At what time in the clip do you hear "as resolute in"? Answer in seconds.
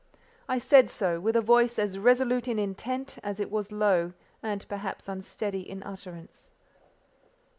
1.77-2.57